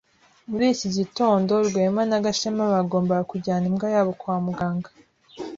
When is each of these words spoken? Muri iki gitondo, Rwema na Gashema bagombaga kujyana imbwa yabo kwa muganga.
Muri 0.49 0.65
iki 0.73 0.89
gitondo, 0.97 1.53
Rwema 1.67 2.01
na 2.09 2.17
Gashema 2.25 2.63
bagombaga 2.73 3.23
kujyana 3.31 3.65
imbwa 3.71 3.87
yabo 3.95 4.11
kwa 4.19 4.35
muganga. 4.45 4.89